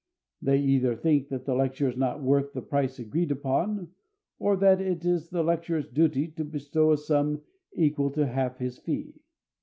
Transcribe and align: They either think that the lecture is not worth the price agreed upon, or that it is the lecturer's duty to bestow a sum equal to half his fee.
They 0.41 0.57
either 0.57 0.95
think 0.95 1.29
that 1.29 1.45
the 1.45 1.53
lecture 1.53 1.87
is 1.87 1.95
not 1.95 2.23
worth 2.23 2.53
the 2.53 2.61
price 2.63 2.97
agreed 2.97 3.29
upon, 3.29 3.91
or 4.39 4.57
that 4.57 4.81
it 4.81 5.05
is 5.05 5.29
the 5.29 5.43
lecturer's 5.43 5.87
duty 5.87 6.29
to 6.29 6.43
bestow 6.43 6.91
a 6.91 6.97
sum 6.97 7.43
equal 7.73 8.09
to 8.13 8.25
half 8.25 8.57
his 8.57 8.79
fee. 8.79 9.21